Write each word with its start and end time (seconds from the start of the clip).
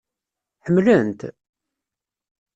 Ḥemmlen-t? 0.65 1.21